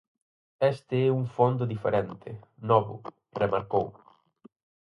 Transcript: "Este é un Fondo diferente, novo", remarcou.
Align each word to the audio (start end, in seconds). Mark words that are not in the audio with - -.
"Este 0.73 0.95
é 1.07 1.15
un 1.19 1.25
Fondo 1.35 1.63
diferente, 1.73 2.29
novo", 2.69 2.95
remarcou. 3.41 3.85